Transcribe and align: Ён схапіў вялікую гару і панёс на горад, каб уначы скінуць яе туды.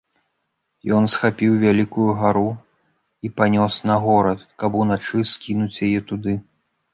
Ён 0.99 1.03
схапіў 1.13 1.51
вялікую 1.65 2.07
гару 2.21 2.43
і 3.29 3.31
панёс 3.43 3.73
на 3.91 3.95
горад, 4.07 4.39
каб 4.65 4.71
уначы 4.81 5.19
скінуць 5.35 5.73
яе 5.91 5.99
туды. 6.11 6.33